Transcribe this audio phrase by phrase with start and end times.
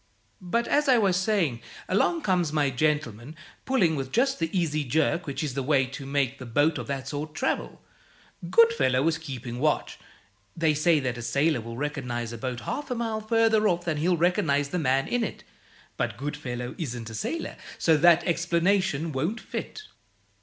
[0.41, 5.27] But, as I was saying, along comes my gentleman, pulling with just the easy jerk
[5.27, 7.83] which is the way to make a boat of that sort travel.
[8.49, 9.99] Goodfellow was keeping watch.
[10.57, 13.97] They say that a sailor will recognize a boat half a mile further off than
[13.97, 15.43] he'll recognize the man in it,
[15.97, 19.83] but Goodfellow isn't a sailor, so that explanation won't fit.